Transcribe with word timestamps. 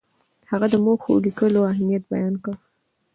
هغه 0.51 0.67
د 0.73 0.75
موخو 0.85 1.23
لیکلو 1.25 1.69
اهمیت 1.71 2.03
بیان 2.11 2.33
کړ. 2.43 2.55